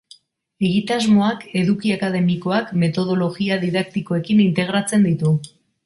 [0.69, 5.37] Egitasmoak eduki akademikoak metodologia didaktikoekin integratzen ditu.